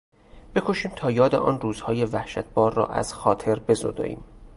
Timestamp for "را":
2.73-2.85